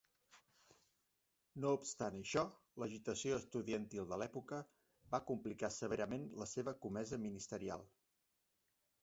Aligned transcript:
No 1.65 1.73
obstant 1.79 2.17
això 2.19 2.43
l'agitació 2.83 3.37
estudiantil 3.43 4.09
de 4.13 4.19
l'època, 4.23 4.63
va 5.13 5.21
complicar 5.29 5.71
severament 5.77 6.27
la 6.43 6.49
seva 6.57 6.77
comesa 6.89 7.23
ministerial. 7.29 7.87